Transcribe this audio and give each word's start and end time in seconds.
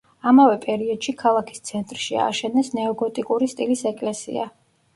ამავე 0.29 0.53
პერიოდში 0.61 1.13
ქალაქის 1.19 1.61
ცენტრში 1.69 2.19
ააშენეს 2.23 2.73
ნეოგოტიკური 2.81 3.53
სტილის 3.55 3.87
ეკლესია. 3.95 4.51